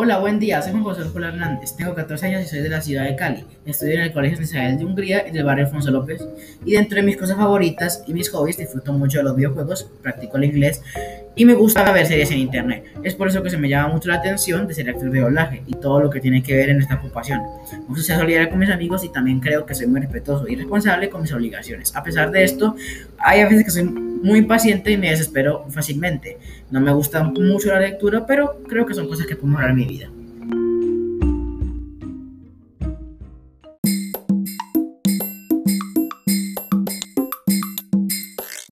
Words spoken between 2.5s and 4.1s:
de la ciudad de Cali. Estudio en